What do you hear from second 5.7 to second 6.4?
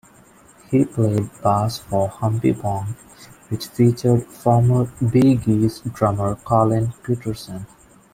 drummer